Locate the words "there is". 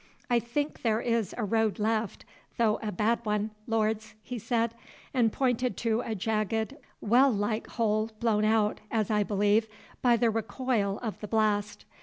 0.81-1.35